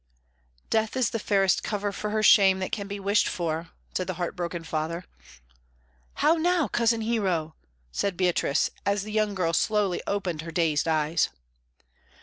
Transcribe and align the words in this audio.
"Death 0.71 0.97
is 0.97 1.11
the 1.11 1.19
fairest 1.19 1.61
cover 1.61 1.91
for 1.91 2.09
her 2.09 2.23
shame 2.23 2.57
that 2.57 2.71
can 2.71 2.87
be 2.87 2.99
wished 2.99 3.27
for," 3.27 3.69
said 3.95 4.07
the 4.07 4.15
heart 4.15 4.35
broken 4.35 4.63
father. 4.63 5.05
"How 6.15 6.33
now, 6.33 6.67
Cousin 6.67 7.01
Hero!" 7.01 7.53
said 7.91 8.17
Beatrice, 8.17 8.71
as 8.83 9.03
the 9.03 9.11
young 9.11 9.35
girl 9.35 9.53
slowly 9.53 10.01
opened 10.07 10.41
her 10.41 10.51
dazed 10.51 10.87
eyes. 10.87 11.29